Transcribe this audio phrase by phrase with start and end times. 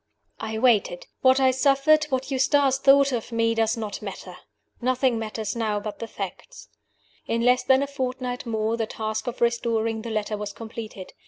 [0.39, 1.05] I waited.
[1.21, 4.35] What I suffered, what Eustace thought of me, does not matter.
[4.81, 6.69] Nothing matters now but the facts.
[7.27, 11.13] In less than a fortnight more the task of restoring the letter was completed.